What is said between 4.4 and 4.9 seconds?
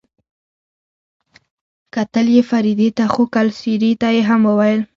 وويل.